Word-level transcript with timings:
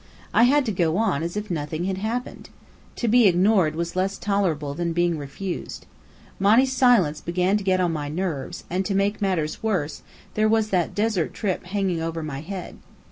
I 0.33 0.45
had 0.45 0.65
to 0.65 0.71
go 0.71 0.97
on 0.97 1.21
as 1.21 1.37
if 1.37 1.51
nothing 1.51 1.83
had 1.83 1.99
happened. 1.99 2.49
To 2.95 3.07
be 3.07 3.27
ignored 3.27 3.75
was 3.75 3.95
less 3.95 4.17
tolerable 4.17 4.73
than 4.73 4.93
being 4.93 5.15
refused. 5.19 5.85
Monny's 6.39 6.71
silence 6.73 7.21
began 7.21 7.55
to 7.57 7.63
get 7.63 7.79
upon 7.79 7.93
my 7.93 8.09
nerves; 8.09 8.63
and 8.67 8.83
to 8.87 8.95
make 8.95 9.21
matters 9.21 9.61
worse, 9.61 10.01
there 10.33 10.49
was 10.49 10.71
that 10.71 10.95
desert 10.95 11.35
trip 11.35 11.65
hanging 11.65 12.01
over 12.01 12.23
my 12.23 12.39
head. 12.41 12.77